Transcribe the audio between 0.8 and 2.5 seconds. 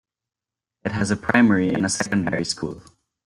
It has a primary and a secondary